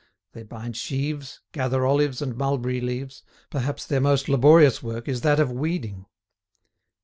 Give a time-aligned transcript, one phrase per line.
[0.33, 5.39] They bind sheaves, gather olives and mulberry leaves; perhaps their most laborious work is that
[5.39, 6.07] of weeding.